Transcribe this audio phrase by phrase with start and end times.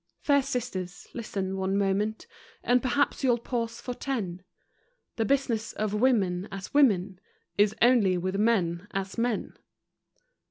[0.23, 2.25] Fair sisters, listen one moment
[2.63, 4.41] And perhaps you'll pause for ten:
[5.17, 7.19] The business of women as women
[7.55, 9.55] Is only with men as men!